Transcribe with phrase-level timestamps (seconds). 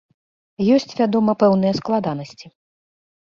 [0.77, 2.47] Ёсць вядома пэўныя складанасці.